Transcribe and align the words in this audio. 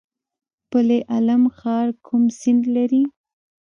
پل 0.69 0.89
علم 1.11 1.43
ښار 1.57 1.87
کوم 2.05 2.23
سیند 2.39 2.63
لري؟ 2.75 3.03